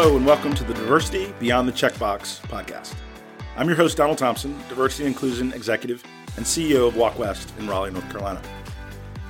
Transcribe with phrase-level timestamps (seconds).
[0.00, 2.94] Hello, and welcome to the Diversity Beyond the Checkbox podcast.
[3.56, 6.04] I'm your host, Donald Thompson, Diversity and Inclusion Executive
[6.36, 8.40] and CEO of Walk West in Raleigh, North Carolina.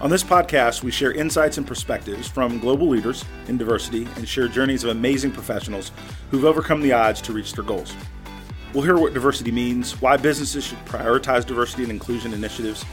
[0.03, 4.47] On this podcast, we share insights and perspectives from global leaders in diversity and share
[4.47, 5.91] journeys of amazing professionals
[6.31, 7.95] who've overcome the odds to reach their goals.
[8.75, 12.85] We'll hear what diversity means, why businesses should prioritize diversity and inclusion initiatives,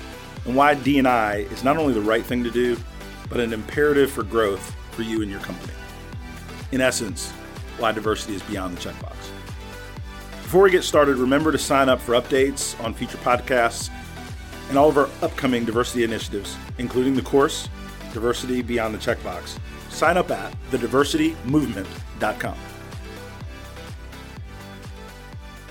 [0.45, 2.77] and why D&I is not only the right thing to do,
[3.27, 5.73] but an imperative for growth for you and your company.
[6.71, 7.33] In essence,
[7.77, 9.15] why diversity is beyond the checkbox.
[10.43, 13.89] Before we get started, remember to sign up for updates on future podcasts
[14.69, 17.69] and all of our upcoming diversity initiatives, including the course,
[18.13, 19.59] Diversity Beyond the Checkbox.
[19.89, 22.57] Sign up at thediversitymovement.com.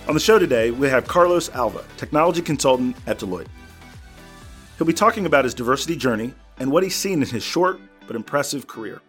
[0.07, 3.47] On the show today, we have Carlos Alva, technology consultant at Deloitte.
[4.77, 8.17] He'll be talking about his diversity journey and what he's seen in his short but
[8.17, 9.01] impressive career.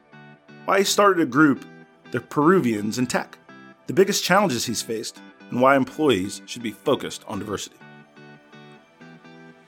[0.63, 1.65] Why he started a group,
[2.11, 3.37] the Peruvians in Tech,
[3.87, 7.77] the biggest challenges he's faced, and why employees should be focused on diversity.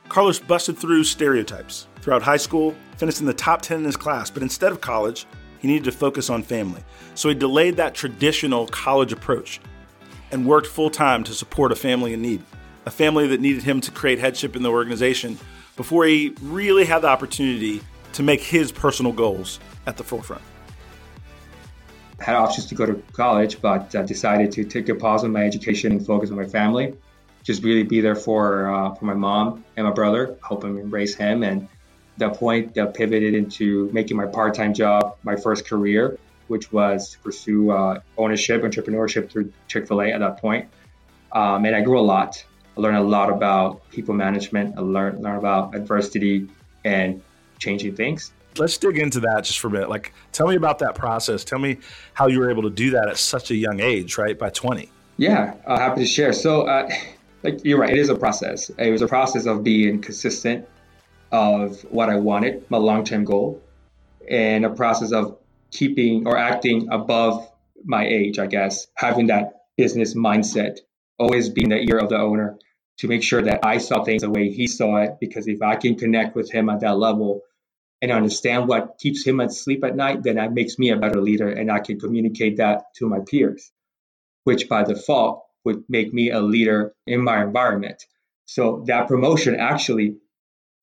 [0.10, 4.30] Carlos busted through stereotypes throughout high school, finished in the top 10 in his class,
[4.30, 5.26] but instead of college,
[5.60, 6.84] he needed to focus on family.
[7.16, 9.60] So he delayed that traditional college approach
[10.32, 12.44] and worked full time to support a family in need,
[12.86, 15.38] a family that needed him to create headship in the organization
[15.76, 17.82] before he really had the opportunity
[18.14, 20.42] to make his personal goals at the forefront.
[22.20, 25.44] Had options to go to college, but uh, decided to take a pause on my
[25.44, 26.96] education and focus on my family.
[27.44, 31.16] Just really be there for uh, for my mom and my brother, help him raise
[31.16, 31.44] him.
[31.44, 31.70] And
[32.18, 37.20] that point, uh, pivoted into making my part-time job my first career, which was to
[37.20, 40.70] pursue uh, ownership, entrepreneurship through Chick-fil-A at that point.
[41.32, 42.44] Um, and I grew a lot.
[42.76, 44.78] I learned a lot about people management.
[44.78, 46.50] I learned, learned about adversity
[46.84, 47.22] and
[47.60, 49.90] changing things let's dig into that just for a minute.
[49.90, 51.44] Like, tell me about that process.
[51.44, 51.78] Tell me
[52.14, 54.38] how you were able to do that at such a young age, right?
[54.38, 54.90] By 20.
[55.18, 56.34] Yeah, uh, happy to share.
[56.34, 56.90] So, uh,
[57.44, 58.70] like you're right, it is a process.
[58.78, 60.68] It was a process of being consistent
[61.32, 63.62] of what I wanted, my long-term goal,
[64.30, 65.38] and a process of
[65.72, 67.50] keeping or acting above
[67.84, 70.80] my age, I guess, having that business mindset,
[71.20, 72.58] always being the ear of the owner
[72.98, 75.18] to make sure that I saw things the way he saw it.
[75.20, 77.42] Because if I can connect with him at that level,
[78.02, 81.50] and understand what keeps him asleep at night, then that makes me a better leader
[81.50, 83.72] and I can communicate that to my peers,
[84.44, 88.06] which by default would make me a leader in my environment.
[88.46, 90.18] So that promotion actually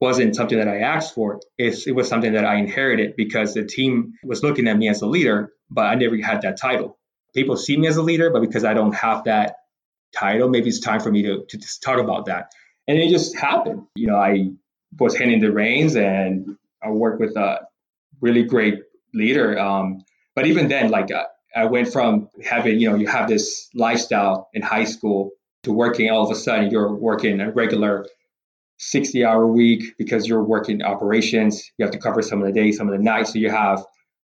[0.00, 1.40] wasn't something that I asked for.
[1.56, 5.00] It's, it was something that I inherited because the team was looking at me as
[5.00, 6.98] a leader, but I never had that title.
[7.34, 9.56] People see me as a leader, but because I don't have that
[10.14, 12.52] title, maybe it's time for me to, to just talk about that.
[12.86, 13.86] And it just happened.
[13.94, 14.50] You know, I
[14.98, 17.60] was handing the reins and I work with a
[18.20, 18.80] really great
[19.12, 19.58] leader.
[19.58, 20.02] Um,
[20.34, 21.24] but even then, like uh,
[21.54, 25.30] I went from having, you know, you have this lifestyle in high school
[25.62, 28.06] to working all of a sudden you're working a regular
[28.78, 31.70] 60 hour week because you're working operations.
[31.78, 33.32] You have to cover some of the days, some of the nights.
[33.32, 33.84] So you have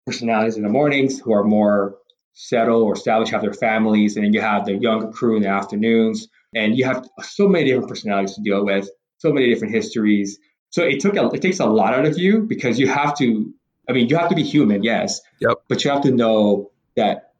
[0.07, 1.97] personalities in the mornings who are more
[2.35, 5.49] settled or established, have their families, and then you have the younger crew in the
[5.49, 6.29] afternoons.
[6.55, 8.89] And you have so many different personalities to deal with,
[9.19, 10.39] so many different histories.
[10.71, 13.53] So it took a, it takes a lot out of you because you have to.
[13.89, 15.23] I mean, you have to be human, yes.
[15.41, 15.63] Yep.
[15.67, 17.33] But you have to know that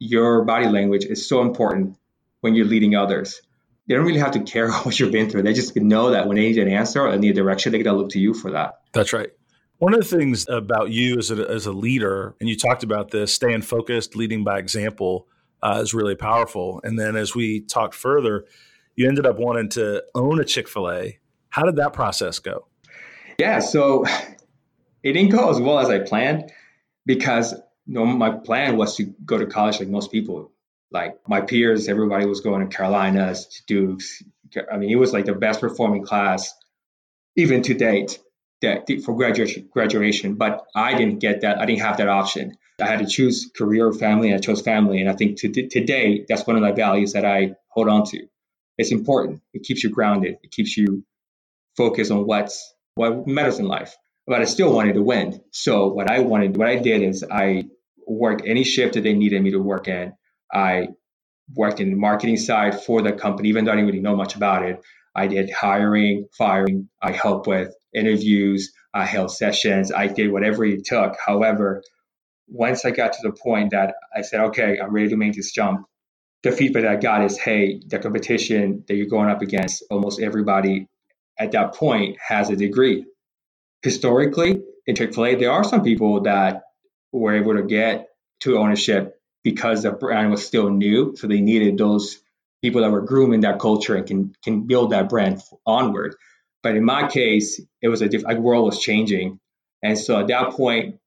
[0.00, 1.96] your body language is so important
[2.40, 3.40] when you're leading others.
[3.86, 5.42] They don't really have to care what you've been through.
[5.42, 7.82] They just know that when they need an answer or they need a direction, they're
[7.82, 8.80] going to look to you for that.
[8.92, 9.30] That's right.
[9.78, 13.10] One of the things about you as a, as a leader, and you talked about
[13.10, 15.28] this, staying focused, leading by example,
[15.62, 16.80] uh, is really powerful.
[16.84, 18.44] And then as we talked further,
[18.94, 21.18] you ended up wanting to own a Chick fil A
[21.54, 22.66] how did that process go?
[23.38, 24.04] Yeah, so
[25.04, 26.50] it didn't go as well as I planned
[27.06, 27.52] because
[27.86, 30.50] you know, my plan was to go to college like most people.
[30.90, 34.20] Like my peers, everybody was going to Carolinas, to Dukes.
[34.72, 36.52] I mean, it was like the best performing class,
[37.36, 38.18] even to date,
[38.60, 39.68] that for graduation.
[39.72, 41.60] Graduation, but I didn't get that.
[41.60, 42.56] I didn't have that option.
[42.80, 45.00] I had to choose career or family, and I chose family.
[45.00, 48.26] And I think to, today, that's one of my values that I hold on to.
[48.76, 49.40] It's important.
[49.52, 50.38] It keeps you grounded.
[50.42, 51.04] It keeps you
[51.76, 53.96] focus on what's what matters in life.
[54.26, 55.40] But I still wanted to win.
[55.52, 57.64] So what I wanted, what I did is I
[58.06, 60.12] worked any shift that they needed me to work in.
[60.52, 60.88] I
[61.54, 64.34] worked in the marketing side for the company, even though I didn't really know much
[64.34, 64.80] about it.
[65.14, 66.88] I did hiring, firing.
[67.02, 68.72] I helped with interviews.
[68.94, 69.92] I held sessions.
[69.92, 71.16] I did whatever it took.
[71.24, 71.82] However,
[72.48, 75.52] once I got to the point that I said, okay, I'm ready to make this
[75.52, 75.86] jump,
[76.42, 80.88] the feedback I got is, hey, the competition that you're going up against, almost everybody
[81.38, 83.06] at that point has a degree.
[83.82, 86.62] Historically, in Chick fil A, there are some people that
[87.12, 88.08] were able to get
[88.40, 91.14] to ownership because the brand was still new.
[91.16, 92.20] So they needed those
[92.62, 96.16] people that were grooming that culture and can can build that brand onward.
[96.62, 99.38] But in my case, it was a different world was changing,
[99.82, 100.98] and so at that point,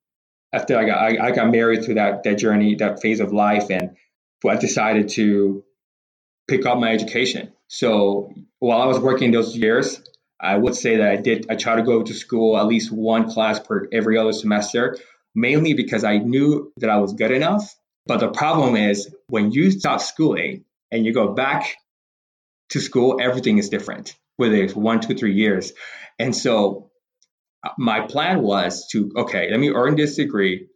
[0.53, 3.69] after I got I, I got married through that that journey, that phase of life,
[3.71, 3.97] and
[4.47, 5.63] I decided to
[6.47, 7.51] pick up my education.
[7.67, 10.01] So while I was working those years,
[10.39, 13.29] I would say that I did I try to go to school at least one
[13.29, 14.97] class per every other semester,
[15.33, 17.75] mainly because I knew that I was good enough.
[18.05, 21.75] But the problem is when you stop schooling and you go back
[22.69, 25.73] to school, everything is different, whether it's one, two, three years.
[26.19, 26.91] And so
[27.65, 30.69] uh, my plan was to, okay, let me earn this degree,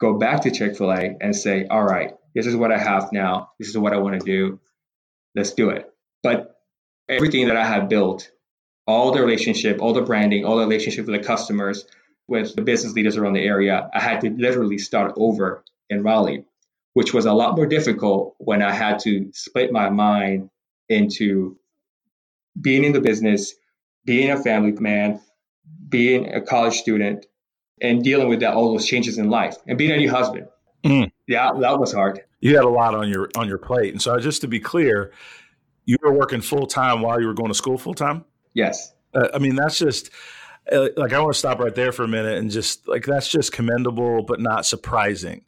[0.00, 3.12] go back to Chick fil A and say, all right, this is what I have
[3.12, 3.50] now.
[3.58, 4.60] This is what I want to do.
[5.34, 5.90] Let's do it.
[6.22, 6.56] But
[7.08, 8.30] everything that I had built,
[8.86, 11.86] all the relationship, all the branding, all the relationship with the customers,
[12.28, 16.44] with the business leaders around the area, I had to literally start over in Raleigh,
[16.94, 20.50] which was a lot more difficult when I had to split my mind
[20.88, 21.58] into
[22.60, 23.54] being in the business,
[24.04, 25.20] being a family man,
[25.88, 27.26] being a college student,
[27.80, 30.46] and dealing with that all those changes in life, and being a new husband.
[30.84, 31.10] Mm.
[31.26, 32.22] Yeah, that was hard.
[32.40, 35.12] You had a lot on your on your plate, and so just to be clear,
[35.84, 38.24] you were working full time while you were going to school full time.
[38.54, 38.92] Yes.
[39.14, 40.10] Uh, I mean, that's just
[40.70, 43.28] uh, like I want to stop right there for a minute and just like that's
[43.28, 45.42] just commendable, but not surprising,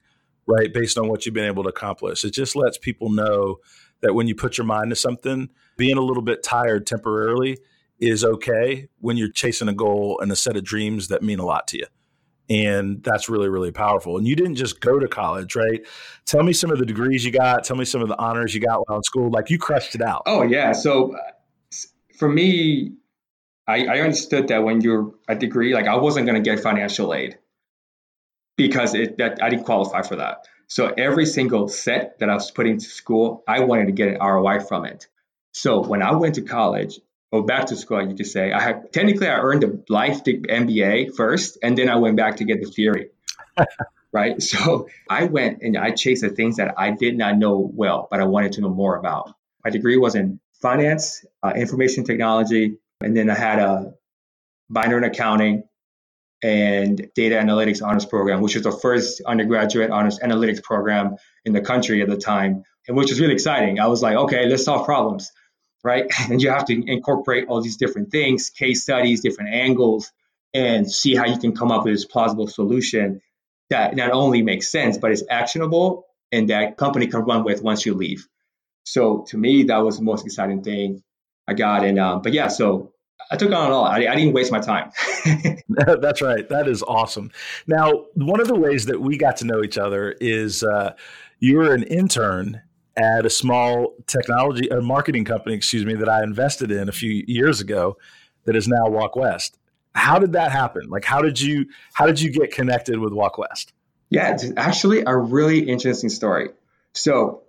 [0.47, 0.73] right?
[0.73, 3.59] Based on what you've been able to accomplish, it just lets people know
[4.01, 7.59] that when you put your mind to something, being a little bit tired temporarily
[8.01, 11.45] is okay when you're chasing a goal and a set of dreams that mean a
[11.45, 11.87] lot to you.
[12.51, 14.19] And that's really, really powerful.
[14.19, 15.87] And you didn't just go to college, right?
[16.27, 17.63] Tell me some of the degrees you got.
[17.63, 19.31] Tell me some of the honors you got while in school.
[19.31, 20.23] Like you crushed it out.
[20.27, 20.73] Oh, yeah.
[20.73, 21.17] So
[22.23, 22.93] for me,
[23.67, 27.13] I, I understood that when you're a degree, like I wasn't going to get financial
[27.13, 27.37] aid
[28.57, 30.47] because it, that I didn't qualify for that.
[30.69, 34.19] So every single set that I was putting to school, I wanted to get an
[34.21, 35.09] ROI from it.
[35.51, 37.01] So when I went to college
[37.33, 41.17] or back to school, you could say I had technically I earned a life MBA
[41.17, 43.11] first, and then I went back to get the theory.
[44.13, 44.41] right.
[44.41, 48.21] So I went and I chased the things that I did not know well, but
[48.21, 49.35] I wanted to know more about.
[49.65, 53.95] My degree was in finance, uh, information technology, and then I had a
[54.69, 55.65] minor in accounting
[56.43, 61.61] and data analytics honors program, which was the first undergraduate honors analytics program in the
[61.61, 63.79] country at the time, and which was really exciting.
[63.79, 65.31] I was like, okay, let's solve problems,
[65.85, 66.07] right?
[66.31, 70.11] And you have to incorporate all these different things, case studies, different angles,
[70.55, 73.21] and see how you can come up with this plausible solution
[73.71, 77.87] that not only makes sense, but is actionable and that company can run with once
[77.87, 78.27] you leave.
[78.85, 81.03] So to me, that was the most exciting thing
[81.47, 81.85] I got.
[81.85, 82.93] And um, but yeah, so
[83.31, 83.85] I took on it all.
[83.85, 84.91] I, I didn't waste my time.
[85.69, 86.49] That's right.
[86.49, 87.31] That is awesome.
[87.67, 90.95] Now, one of the ways that we got to know each other is uh,
[91.39, 92.63] you were an intern
[92.97, 97.25] at a small technology or marketing company, excuse me, that I invested in a few
[97.27, 97.97] years ago
[98.45, 99.59] that is now Walk West.
[99.95, 100.89] How did that happen?
[100.89, 103.73] Like how did you how did you get connected with Walk West?
[104.11, 106.51] Yeah, it's actually a really interesting story.
[106.93, 107.45] So,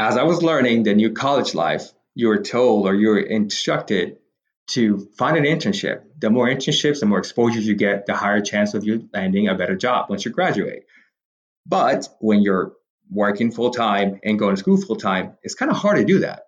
[0.00, 4.16] as I was learning the new college life, you were told or you were instructed
[4.68, 6.04] to find an internship.
[6.18, 9.54] The more internships, the more exposures you get, the higher chance of you landing a
[9.54, 10.84] better job once you graduate.
[11.66, 12.72] But when you're
[13.10, 16.20] working full time and going to school full time, it's kind of hard to do
[16.20, 16.44] that.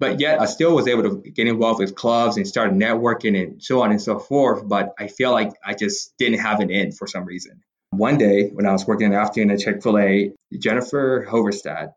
[0.00, 3.62] But yet, I still was able to get involved with clubs and start networking and
[3.62, 4.66] so on and so forth.
[4.66, 7.60] But I feel like I just didn't have an in for some reason.
[7.90, 11.92] One day, when I was working in the afternoon at Chick fil A, Jennifer Hoverstad,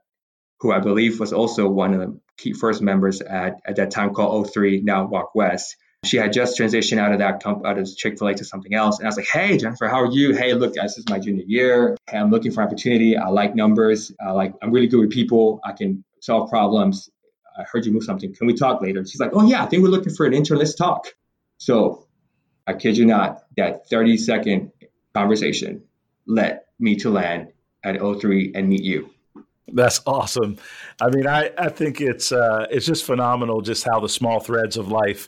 [0.60, 4.14] who I believe was also one of the key first members at, at that time
[4.14, 5.76] called O3, now Walk West.
[6.04, 8.76] She had just transitioned out of that comp- out of Chick Fil A to something
[8.76, 10.36] else, and I was like, "Hey, Jennifer, how are you?
[10.36, 11.98] Hey, look, this is my junior year.
[12.08, 13.18] Hey, I'm looking for opportunity.
[13.18, 14.12] I like numbers.
[14.24, 15.60] I like I'm really good with people.
[15.66, 17.10] I can solve problems.
[17.58, 18.36] I heard you move something.
[18.36, 20.60] Can we talk later?" She's like, "Oh yeah, I think we're looking for an intern.
[20.60, 21.08] Let's talk."
[21.58, 22.08] So,
[22.68, 24.72] I kid you not, that 30 second
[25.16, 25.84] conversation
[26.28, 29.10] led me to land at O3 and meet you.
[29.68, 30.58] That's awesome.
[31.02, 34.78] I mean, I, I think it's uh, it's just phenomenal just how the small threads
[34.78, 35.28] of life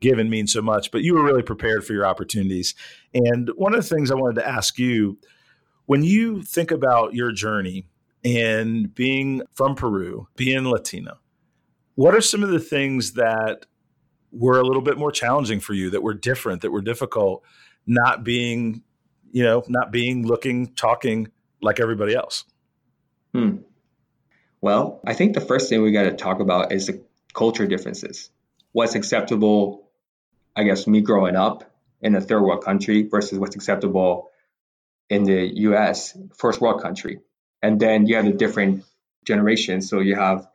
[0.00, 0.90] given mean so much.
[0.90, 2.74] But you were really prepared for your opportunities.
[3.14, 5.18] And one of the things I wanted to ask you,
[5.86, 7.86] when you think about your journey
[8.24, 11.14] and being from Peru, being Latina,
[11.94, 13.66] what are some of the things that
[14.30, 17.42] were a little bit more challenging for you, that were different, that were difficult,
[17.86, 18.82] not being,
[19.32, 21.28] you know, not being looking, talking
[21.62, 22.44] like everybody else?
[23.32, 23.56] Hmm.
[24.60, 28.30] Well, I think the first thing we got to talk about is the culture differences.
[28.72, 29.88] What's acceptable,
[30.56, 34.30] I guess, me growing up in a third world country versus what's acceptable
[35.08, 37.20] in the US, first world country.
[37.62, 38.84] And then you have the different
[39.24, 39.88] generations.
[39.88, 40.48] So you have,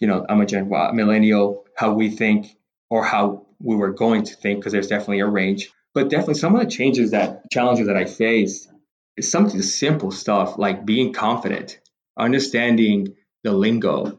[0.00, 2.56] you know, I'm a gen well, millennial, how we think
[2.90, 5.70] or how we were going to think, because there's definitely a range.
[5.94, 8.68] But definitely some of the changes that challenges that I faced
[9.16, 11.78] is some of the simple stuff like being confident,
[12.16, 14.18] understanding the lingo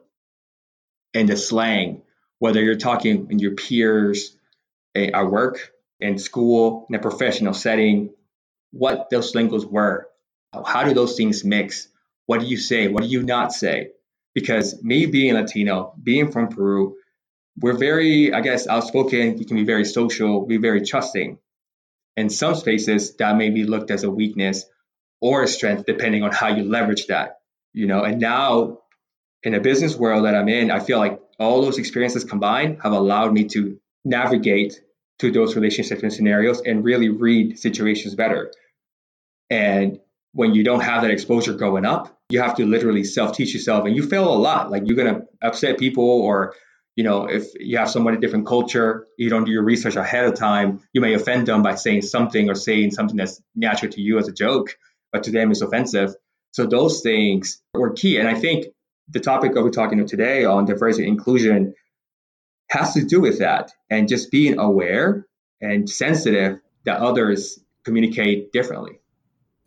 [1.13, 2.01] and the slang,
[2.39, 4.37] whether you're talking in your peers
[4.95, 8.11] eh, at work, in school, in a professional setting,
[8.71, 10.07] what those lingos were.
[10.65, 11.87] How do those things mix?
[12.25, 12.87] What do you say?
[12.87, 13.91] What do you not say?
[14.33, 16.97] Because me being Latino, being from Peru,
[17.57, 19.37] we're very, I guess, outspoken.
[19.37, 21.37] We can be very social, be very trusting.
[22.17, 24.65] In some spaces, that may be looked as a weakness
[25.21, 27.34] or a strength, depending on how you leverage that.
[27.75, 28.79] You know, and now
[29.43, 32.93] in a business world that I'm in, I feel like all those experiences combined have
[32.93, 34.81] allowed me to navigate
[35.19, 38.53] to those relationships and scenarios and really read situations better.
[39.49, 39.99] And
[40.31, 43.85] when you don't have that exposure growing up, you have to literally self teach yourself
[43.85, 44.71] and you fail a lot.
[44.71, 46.55] Like you're going to upset people or
[46.95, 50.23] you know, if you have someone a different culture, you don't do your research ahead
[50.23, 53.99] of time, you may offend them by saying something or saying something that's natural to
[53.99, 54.69] you as a joke,
[55.11, 56.15] but to them is offensive.
[56.55, 58.17] So those things were key.
[58.17, 58.67] And I think
[59.09, 61.73] the topic that we're talking about today on diversity inclusion
[62.69, 65.25] has to do with that and just being aware
[65.59, 69.01] and sensitive that others communicate differently.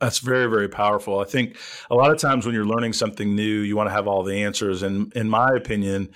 [0.00, 1.20] That's very, very powerful.
[1.20, 1.58] I think
[1.90, 4.42] a lot of times when you're learning something new, you want to have all the
[4.42, 4.82] answers.
[4.82, 6.08] And in my opinion,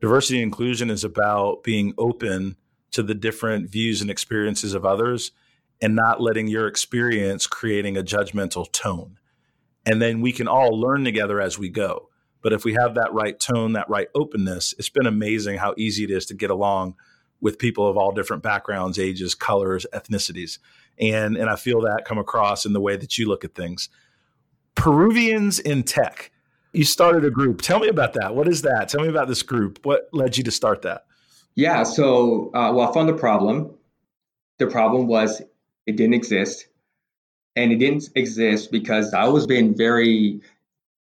[0.00, 2.56] diversity and inclusion is about being open
[2.90, 5.30] to the different views and experiences of others
[5.80, 9.20] and not letting your experience creating a judgmental tone.
[9.86, 12.10] And then we can all learn together as we go.
[12.42, 16.04] But if we have that right tone, that right openness, it's been amazing how easy
[16.04, 16.96] it is to get along
[17.40, 20.58] with people of all different backgrounds, ages, colors, ethnicities.
[20.98, 23.88] And and I feel that come across in the way that you look at things.
[24.74, 26.30] Peruvians in tech.
[26.72, 27.62] You started a group.
[27.62, 28.34] Tell me about that.
[28.34, 28.88] What is that?
[28.88, 29.80] Tell me about this group.
[29.84, 31.06] What led you to start that?
[31.54, 31.84] Yeah.
[31.84, 33.74] So, uh, well, I found the problem.
[34.58, 35.40] The problem was
[35.86, 36.66] it didn't exist.
[37.56, 40.42] And it didn't exist because I was being very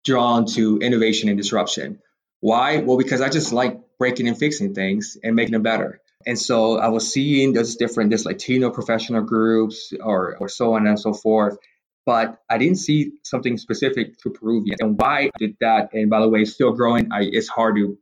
[0.05, 2.01] drawn to innovation and disruption.
[2.41, 2.79] Why?
[2.79, 6.01] Well, because I just like breaking and fixing things and making them better.
[6.27, 10.87] And so I was seeing those different, this Latino professional groups or, or so on
[10.87, 11.57] and so forth.
[12.05, 14.77] But I didn't see something specific to Peruvian.
[14.81, 17.97] And why I did that, and by the way, still growing, I, it's hard to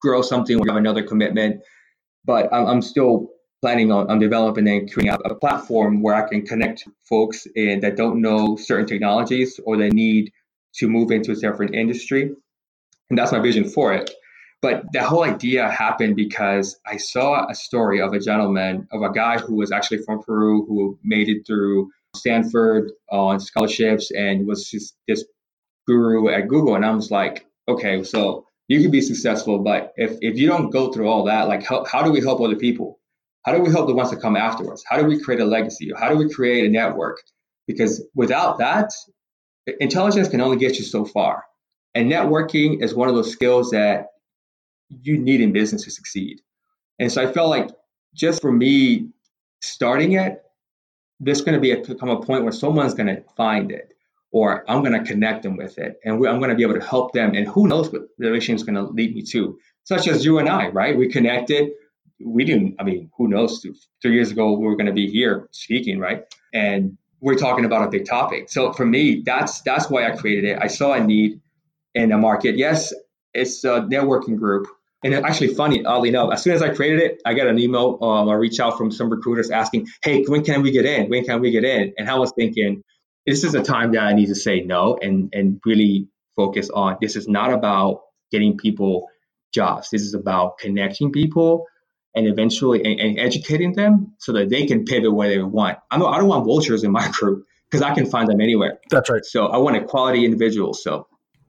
[0.00, 1.62] grow something or have another commitment.
[2.24, 3.30] But I'm, I'm still
[3.62, 7.80] planning on, on developing and creating a, a platform where I can connect folks in,
[7.80, 10.32] that don't know certain technologies or they need
[10.74, 12.34] to move into a different industry.
[13.08, 14.10] And that's my vision for it.
[14.62, 19.12] But the whole idea happened because I saw a story of a gentleman, of a
[19.12, 24.68] guy who was actually from Peru, who made it through Stanford on scholarships and was
[24.70, 25.24] just this
[25.86, 26.74] guru at Google.
[26.76, 30.70] And I was like, okay, so you can be successful, but if, if you don't
[30.70, 33.00] go through all that, like how, how do we help other people?
[33.44, 34.84] How do we help the ones that come afterwards?
[34.88, 35.90] How do we create a legacy?
[35.96, 37.20] How do we create a network?
[37.66, 38.90] Because without that,
[39.80, 41.44] intelligence can only get you so far.
[41.94, 44.08] And networking is one of those skills that
[44.88, 46.40] you need in business to succeed.
[46.98, 47.70] And so I felt like
[48.14, 49.08] just for me
[49.60, 50.42] starting it,
[51.20, 53.92] there's going to be a, come a point where someone's going to find it
[54.32, 56.84] or I'm going to connect them with it and I'm going to be able to
[56.84, 57.34] help them.
[57.34, 60.38] And who knows what the relation is going to lead me to, such as you
[60.38, 60.96] and I, right?
[60.96, 61.72] We connected.
[62.24, 63.66] We didn't, I mean, who knows?
[64.02, 66.24] Three years ago, we were going to be here speaking, right?
[66.54, 68.50] And we're talking about a big topic.
[68.50, 70.58] So for me, that's that's why I created it.
[70.60, 71.40] I saw a need
[71.94, 72.56] in the market.
[72.58, 72.94] Yes,
[73.34, 74.68] it's a networking group.
[75.04, 77.98] And actually, funny, oddly enough, as soon as I created it, I got an email
[78.02, 81.10] um, or reach out from some recruiters asking, "Hey, when can we get in?
[81.10, 82.84] When can we get in?" And I was thinking,
[83.26, 86.98] this is a time that I need to say no and and really focus on.
[87.02, 89.08] This is not about getting people
[89.54, 89.90] jobs.
[89.90, 91.66] This is about connecting people
[92.14, 95.78] and eventually and, and, educating them so that they can pivot where they want.
[95.90, 98.78] I don't, I don't want vultures in my group because I can find them anywhere.
[98.90, 99.24] That's right.
[99.24, 100.74] So I want a quality individual.
[100.74, 101.06] So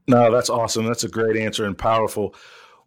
[0.08, 0.86] no, that's awesome.
[0.86, 2.36] That's a great answer and powerful.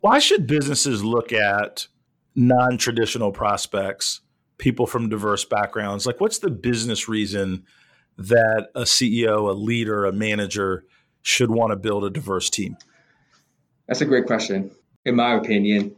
[0.00, 1.86] Why should businesses look at
[2.34, 4.20] non-traditional prospects,
[4.58, 6.06] people from diverse backgrounds?
[6.06, 7.64] Like what's the business reason
[8.18, 10.84] that a CEO, a leader, a manager
[11.22, 12.76] should want to build a diverse team?
[13.88, 14.70] That's a great question.
[15.04, 15.96] In my opinion,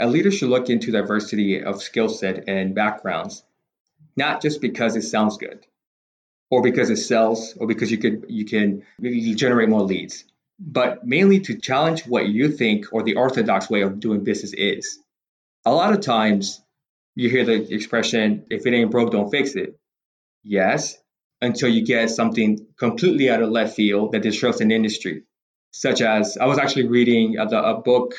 [0.00, 3.44] a leader should look into diversity of skill set and backgrounds,
[4.16, 5.66] not just because it sounds good
[6.50, 8.82] or because it sells or because you could you can
[9.36, 10.24] generate more leads,
[10.58, 14.98] but mainly to challenge what you think or the orthodox way of doing business is.
[15.64, 16.62] A lot of times
[17.14, 19.78] you hear the expression, if it ain't broke, don't fix it.
[20.42, 20.96] Yes,
[21.42, 25.24] until you get something completely out of left field that disrupts an industry.
[25.72, 28.14] Such as, I was actually reading uh, a, a book,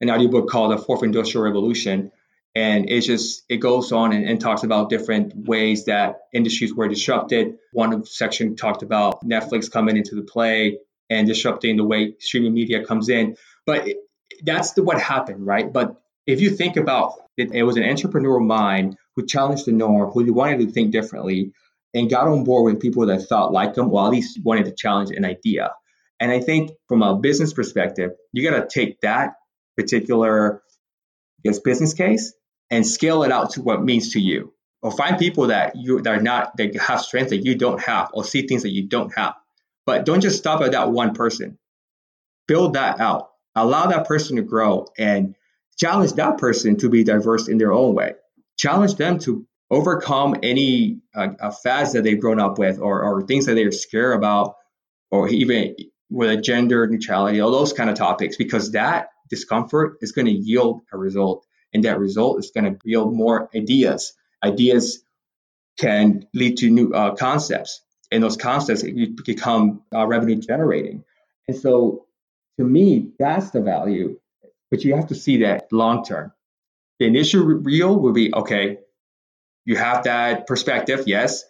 [0.00, 2.12] an audiobook called The Fourth Industrial Revolution.
[2.54, 6.88] And it just, it goes on and, and talks about different ways that industries were
[6.88, 7.58] disrupted.
[7.72, 10.78] One section talked about Netflix coming into the play
[11.10, 13.36] and disrupting the way streaming media comes in.
[13.66, 13.98] But it,
[14.42, 15.70] that's the, what happened, right?
[15.70, 20.10] But if you think about it, it was an entrepreneurial mind who challenged the norm,
[20.10, 21.52] who wanted to think differently,
[21.94, 24.72] and got on board with people that thought like them, or at least wanted to
[24.72, 25.72] challenge an idea.
[26.18, 29.34] And I think from a business perspective, you got to take that
[29.76, 30.62] particular
[31.38, 32.32] I guess, business case
[32.70, 34.52] and scale it out to what means to you.
[34.82, 38.10] Or find people that you that are not that have strengths that you don't have,
[38.12, 39.34] or see things that you don't have.
[39.84, 41.58] But don't just stop at that one person.
[42.46, 43.30] Build that out.
[43.54, 45.34] Allow that person to grow and
[45.76, 48.14] challenge that person to be diverse in their own way.
[48.58, 53.22] Challenge them to overcome any uh, uh, fads that they've grown up with or, or
[53.22, 54.56] things that they're scared about,
[55.10, 55.74] or even
[56.10, 60.32] with a gender neutrality, all those kind of topics, because that discomfort is going to
[60.32, 61.46] yield a result.
[61.72, 64.14] And that result is going to yield more ideas.
[64.42, 65.02] Ideas
[65.78, 68.82] can lead to new uh, concepts, and those concepts
[69.24, 71.04] become uh, revenue generating.
[71.48, 72.06] And so,
[72.58, 74.18] to me, that's the value.
[74.70, 76.32] But you have to see that long term.
[76.98, 78.78] The initial reel will be okay,
[79.66, 81.44] you have that perspective, yes.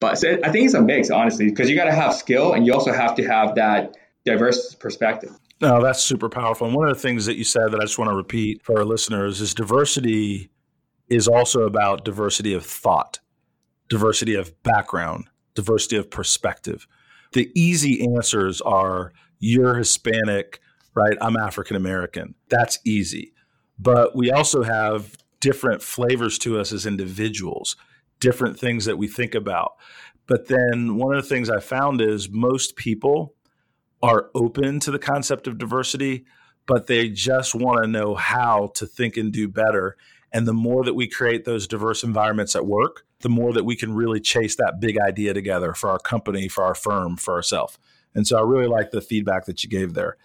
[0.00, 2.74] But I think it's a mix, honestly, because you got to have skill and you
[2.74, 5.38] also have to have that diverse perspective.
[5.62, 6.66] No, that's super powerful.
[6.66, 8.78] And one of the things that you said that I just want to repeat for
[8.78, 10.50] our listeners is diversity
[11.08, 13.20] is also about diversity of thought,
[13.88, 16.88] diversity of background, diversity of perspective.
[17.32, 20.60] The easy answers are you're Hispanic,
[20.94, 21.16] right?
[21.20, 22.34] I'm African American.
[22.48, 23.32] That's easy.
[23.78, 27.76] But we also have different flavors to us as individuals,
[28.18, 29.74] different things that we think about.
[30.26, 33.34] But then one of the things I found is most people
[34.02, 36.24] are open to the concept of diversity,
[36.66, 39.96] but they just want to know how to think and do better.
[40.32, 43.76] And the more that we create those diverse environments at work, the more that we
[43.76, 47.78] can really chase that big idea together for our company, for our firm, for ourselves.
[48.14, 50.16] And so I really like the feedback that you gave there.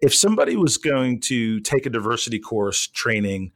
[0.00, 3.52] If somebody was going to take a diversity course training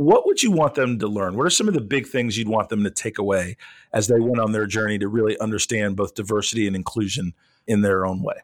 [0.00, 1.36] what would you want them to learn?
[1.36, 3.58] What are some of the big things you'd want them to take away
[3.92, 7.34] as they went on their journey to really understand both diversity and inclusion
[7.66, 8.36] in their own way?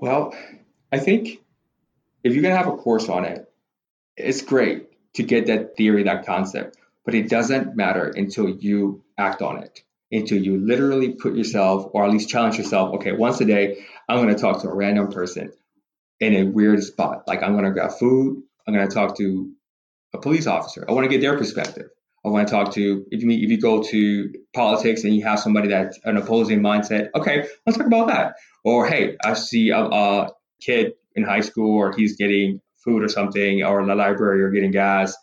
[0.00, 0.34] Well,
[0.90, 1.40] I think
[2.24, 3.46] if you're going to have a course on it,
[4.16, 9.42] it's great to get that theory, that concept, but it doesn't matter until you act
[9.42, 12.94] on it, until you literally put yourself, or at least challenge yourself.
[12.94, 15.52] Okay, once a day, I'm going to talk to a random person
[16.18, 17.28] in a weird spot.
[17.28, 18.42] Like I'm going to grab food.
[18.66, 19.52] I'm going to talk to
[20.14, 20.84] a police officer.
[20.88, 21.90] I want to get their perspective.
[22.24, 25.40] I want to talk to if you if you go to politics and you have
[25.40, 27.08] somebody that's an opposing mindset.
[27.14, 28.34] Okay, let's talk about that.
[28.64, 30.30] Or hey, I see a, a
[30.60, 34.50] kid in high school, or he's getting food or something, or in the library, or
[34.50, 35.16] getting gas.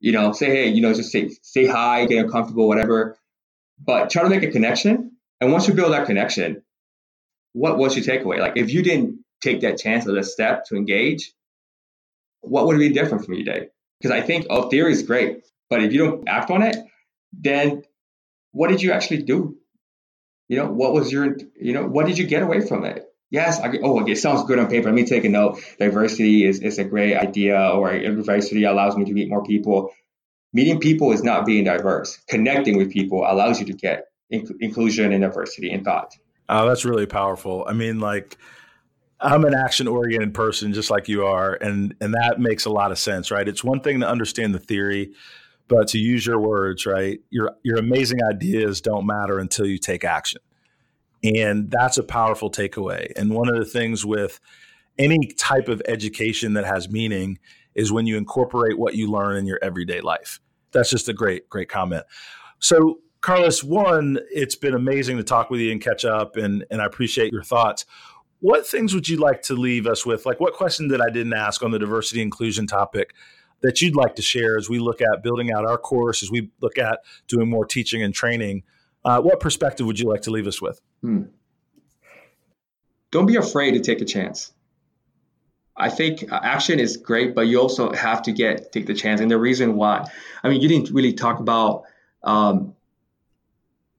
[0.00, 3.16] You know, say hey, you know, just say say hi, get uncomfortable, whatever.
[3.78, 5.12] But try to make a connection.
[5.40, 6.62] And once you build that connection,
[7.52, 8.38] what was your takeaway?
[8.38, 11.32] Like if you didn't take that chance or that step to engage,
[12.40, 13.68] what would be different from your day?
[14.00, 16.76] Because I think, oh, theory is great, but if you don't act on it,
[17.32, 17.82] then
[18.52, 19.56] what did you actually do?
[20.48, 23.04] You know, what was your, you know, what did you get away from it?
[23.30, 24.86] Yes, I, oh, okay, it sounds good on paper.
[24.86, 25.60] Let me take a note.
[25.78, 29.92] Diversity is, is a great idea, or diversity allows me to meet more people.
[30.52, 32.18] Meeting people is not being diverse.
[32.28, 36.12] Connecting with people allows you to get inclusion and diversity in thought.
[36.48, 37.64] Oh, that's really powerful.
[37.68, 38.36] I mean, like,
[39.20, 42.92] I'm an action oriented person just like you are and and that makes a lot
[42.92, 43.48] of sense, right?
[43.48, 45.12] It's one thing to understand the theory,
[45.68, 47.18] but to use your words, right?
[47.30, 50.40] Your your amazing ideas don't matter until you take action.
[51.24, 53.10] And that's a powerful takeaway.
[53.16, 54.38] And one of the things with
[54.98, 57.38] any type of education that has meaning
[57.74, 60.40] is when you incorporate what you learn in your everyday life.
[60.72, 62.04] That's just a great great comment.
[62.58, 66.80] So Carlos, one, it's been amazing to talk with you and catch up, and, and
[66.80, 67.84] I appreciate your thoughts
[68.40, 70.26] what things would you like to leave us with?
[70.26, 73.14] Like, what question that I didn't ask on the diversity inclusion topic
[73.62, 76.50] that you'd like to share as we look at building out our course, as we
[76.60, 78.62] look at doing more teaching and training?
[79.04, 80.80] Uh, what perspective would you like to leave us with?
[81.00, 81.22] Hmm.
[83.10, 84.52] Don't be afraid to take a chance.
[85.76, 89.20] I think uh, action is great, but you also have to get take the chance.
[89.20, 90.06] And the reason why,
[90.42, 91.84] I mean, you didn't really talk about
[92.22, 92.74] um,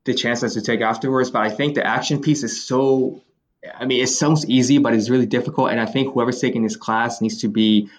[0.03, 3.21] the chances to take afterwards, but I think the action piece is so
[3.75, 5.71] I mean, it sounds easy, but it's really difficult.
[5.71, 7.89] And I think whoever's taking this class needs to be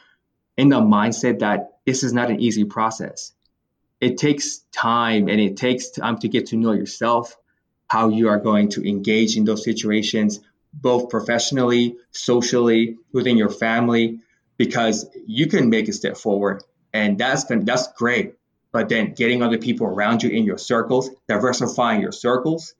[0.58, 3.32] in the mindset that this is not an easy process.
[3.98, 7.34] It takes time and it takes time to get to know yourself.
[7.88, 10.40] how you are going to engage in those situations,
[10.72, 14.20] both professionally, socially, within your family,
[14.58, 18.34] because you can make a step forward, and that's that's great.
[18.70, 22.74] But then getting other people around you in your circles, diversifying your circles,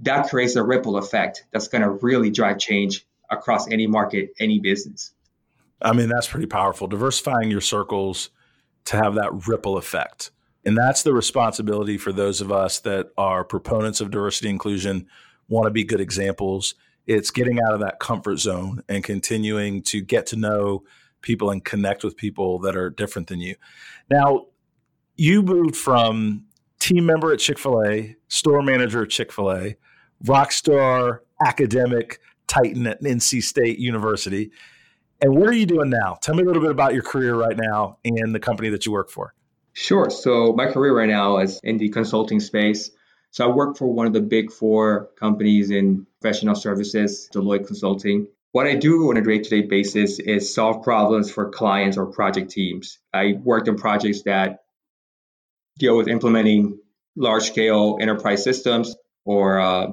[0.00, 4.58] that creates a ripple effect that's going to really drive change across any market, any
[4.58, 5.12] business.
[5.82, 6.86] I mean, that's pretty powerful.
[6.86, 8.30] Diversifying your circles
[8.86, 10.30] to have that ripple effect.
[10.64, 15.06] And that's the responsibility for those of us that are proponents of diversity inclusion,
[15.48, 16.74] want to be good examples.
[17.06, 20.82] It's getting out of that comfort zone and continuing to get to know
[21.22, 23.54] people and connect with people that are different than you.
[24.10, 24.46] Now,
[25.16, 26.46] you moved from
[26.80, 29.76] team member at Chick fil A, store manager at Chick fil A,
[30.24, 34.50] rock star academic titan at NC State University.
[35.20, 36.18] And what are you doing now?
[36.20, 38.92] Tell me a little bit about your career right now and the company that you
[38.92, 39.34] work for.
[39.72, 40.10] Sure.
[40.10, 42.90] So, my career right now is in the consulting space.
[43.30, 48.28] So, I work for one of the big four companies in professional services, Deloitte Consulting.
[48.52, 52.06] What I do on a day to day basis is solve problems for clients or
[52.06, 52.98] project teams.
[53.12, 54.64] I worked on projects that
[55.78, 56.78] deal with implementing
[57.16, 59.92] large scale enterprise systems or uh,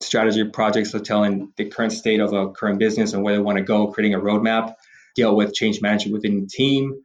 [0.00, 3.58] strategy projects, so telling the current state of a current business and where they want
[3.58, 4.74] to go, creating a roadmap,
[5.14, 7.02] deal with change management within the team.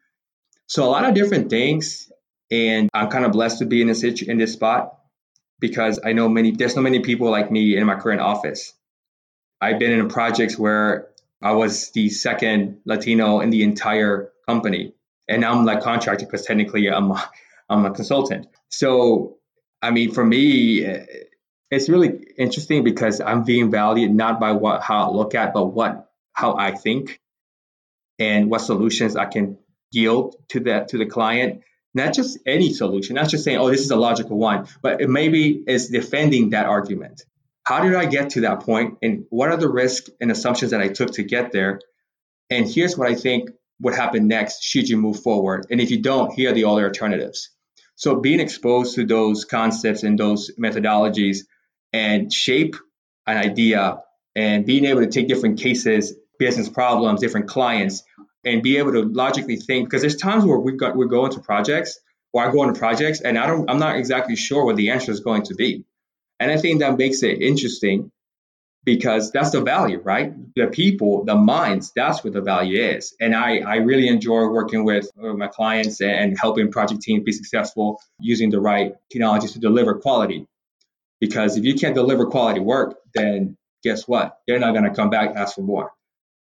[0.68, 2.12] So a lot of different things.
[2.52, 5.00] And I'm kind of blessed to be in this in this spot
[5.60, 8.74] because I know many there's so many people like me in my current office.
[9.60, 11.10] I've been in projects where
[11.42, 14.94] I was the second Latino in the entire company.
[15.28, 17.30] And now I'm like contracted because technically I'm a,
[17.70, 18.48] I'm a consultant.
[18.70, 19.38] So
[19.82, 21.06] I mean, for me, eh,
[21.76, 25.66] it's really interesting because I'm being valued not by what how I look at, but
[25.66, 27.20] what how I think
[28.18, 29.58] and what solutions I can
[29.92, 31.62] yield to that to the client.
[31.94, 35.10] Not just any solution, not just saying, oh, this is a logical one, but it
[35.10, 37.24] maybe is defending that argument.
[37.64, 38.98] How did I get to that point?
[39.02, 41.80] And what are the risks and assumptions that I took to get there?
[42.50, 45.68] And here's what I think would happen next should you move forward.
[45.70, 47.50] And if you don't, here are the other alternatives.
[47.96, 51.46] So being exposed to those concepts and those methodologies
[51.96, 52.76] and shape
[53.26, 54.00] an idea
[54.36, 58.04] and being able to take different cases, business problems, different clients,
[58.44, 59.88] and be able to logically think.
[59.88, 61.98] Because there's times where we got we go into projects,
[62.34, 65.12] or I go into projects, and I don't, I'm not exactly sure what the answer
[65.12, 65.86] is going to be.
[66.38, 68.12] And I think that makes it interesting
[68.84, 70.34] because that's the value, right?
[70.56, 73.16] The people, the minds, that's what the value is.
[73.22, 78.02] And I, I really enjoy working with my clients and helping project teams be successful
[78.20, 80.46] using the right technologies to deliver quality.
[81.20, 84.38] Because if you can't deliver quality work, then guess what?
[84.48, 85.92] They're not going to come back and ask for more.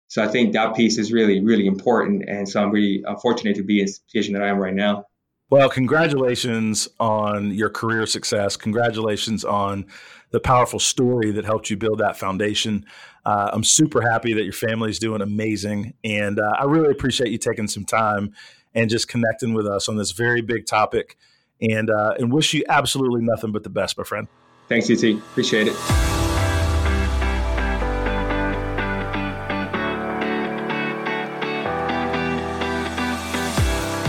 [0.08, 2.24] So I think that piece is really, really important.
[2.28, 5.06] And so I'm really fortunate to be in the position that I am right now.
[5.50, 8.56] Well, congratulations on your career success.
[8.56, 9.86] Congratulations on
[10.30, 12.86] the powerful story that helped you build that foundation.
[13.24, 15.94] Uh, I'm super happy that your family is doing amazing.
[16.02, 18.34] And uh, I really appreciate you taking some time
[18.74, 21.16] and just connecting with us on this very big topic.
[21.60, 24.26] And, uh, and wish you absolutely nothing but the best, my friend.
[24.68, 25.18] Thanks, DT.
[25.18, 25.74] Appreciate it.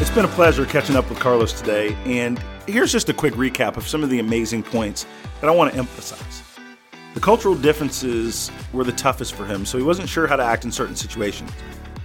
[0.02, 1.94] It's been a pleasure catching up with Carlos today.
[2.06, 5.06] And here's just a quick recap of some of the amazing points
[5.42, 6.44] that I want to emphasize.
[7.16, 10.64] The cultural differences were the toughest for him, so he wasn't sure how to act
[10.64, 11.52] in certain situations.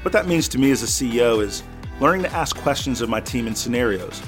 [0.02, 1.62] What that means to me as a CEO is
[2.00, 4.22] learning to ask questions of my team in scenarios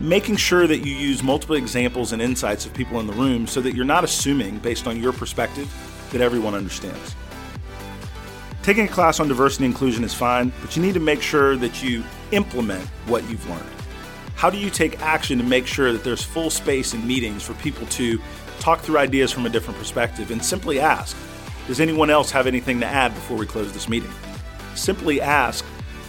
[0.00, 3.60] making sure that you use multiple examples and insights of people in the room so
[3.60, 5.68] that you're not assuming, based on your perspective,
[6.12, 7.14] that everyone understands.
[8.62, 11.56] Taking a class on diversity and inclusion is fine, but you need to make sure
[11.56, 13.64] that you implement what you've learned.
[14.34, 17.54] How do you take action to make sure that there's full space in meetings for
[17.54, 18.20] people to
[18.58, 21.16] talk through ideas from a different perspective and simply ask,
[21.68, 24.10] Does anyone else have anything to add before we close this meeting?
[24.74, 25.64] Simply ask,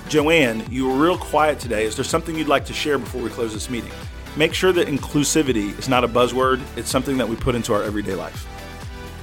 [0.10, 1.84] Joanne, you were real quiet today.
[1.84, 3.91] Is there something you'd like to share before we close this meeting?
[4.38, 7.84] Make sure that inclusivity is not a buzzword, it's something that we put into our
[7.84, 8.48] everyday life.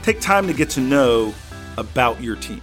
[0.03, 1.33] Take time to get to know
[1.79, 2.61] about your team,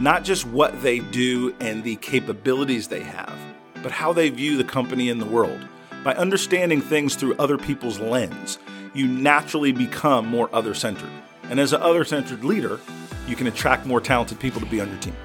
[0.00, 3.32] not just what they do and the capabilities they have,
[3.82, 5.60] but how they view the company and the world.
[6.04, 8.58] By understanding things through other people's lens,
[8.92, 11.10] you naturally become more other centered.
[11.44, 12.80] And as an other centered leader,
[13.26, 15.16] you can attract more talented people to be on your team.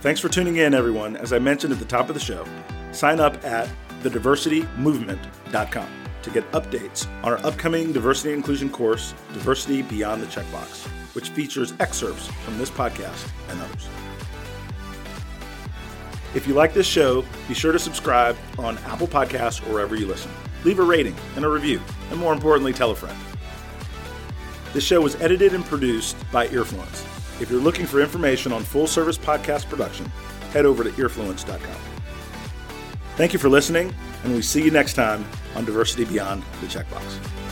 [0.00, 1.14] Thanks for tuning in, everyone.
[1.18, 2.46] As I mentioned at the top of the show,
[2.90, 3.68] sign up at
[4.02, 5.88] thediversitymovement.com
[6.22, 11.74] to get updates on our upcoming diversity inclusion course, Diversity Beyond the Checkbox, which features
[11.80, 13.88] excerpts from this podcast and others.
[16.34, 20.06] If you like this show, be sure to subscribe on Apple Podcasts or wherever you
[20.06, 20.30] listen.
[20.64, 21.78] Leave a rating and a review,
[22.10, 23.18] and more importantly, tell a friend.
[24.72, 27.09] This show was edited and produced by Earfluence.
[27.40, 30.06] If you're looking for information on full service podcast production,
[30.52, 31.76] head over to earfluence.com.
[33.16, 37.49] Thank you for listening, and we see you next time on Diversity Beyond the Checkbox.